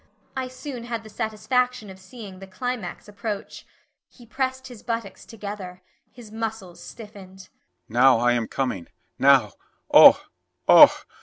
[0.35, 3.67] I soon had the satisfaction of seeing the climax approach.
[4.09, 7.49] He pressed his buttocks together, his muscles stiffened.